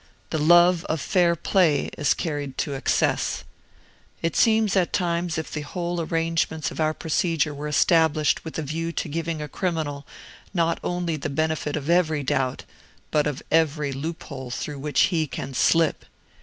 The 0.31 0.39
love 0.39 0.83
of 0.85 0.99
fair 0.99 1.35
play 1.35 1.91
is 1.95 2.15
carried 2.15 2.57
to 2.57 2.73
excess. 2.73 3.43
It 4.23 4.35
seems 4.35 4.75
at 4.75 4.93
times 4.93 5.33
as 5.35 5.37
if 5.45 5.51
the 5.51 5.61
whole 5.61 6.01
arrangements 6.01 6.71
of 6.71 6.79
our 6.79 6.95
procedure 6.95 7.53
were 7.53 7.67
established 7.67 8.43
with 8.43 8.57
a 8.57 8.63
view 8.63 8.91
to 8.93 9.07
giving 9.07 9.43
a 9.43 9.47
criminal 9.47 10.07
not 10.55 10.79
only 10.83 11.17
the 11.17 11.29
benefit 11.29 11.75
of 11.75 11.87
every 11.87 12.23
doubt, 12.23 12.63
but 13.11 13.27
of 13.27 13.43
every 13.51 13.91
loophole 13.91 14.49
through 14.49 14.79
which 14.79 15.01
he 15.13 15.27
can 15.27 15.53
slip. 15.53 16.03